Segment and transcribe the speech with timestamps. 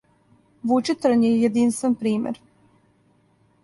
[0.71, 2.43] Вучитрн је јединствен пример.